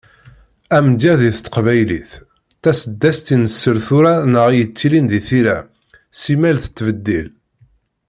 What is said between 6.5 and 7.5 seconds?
tettbeddil.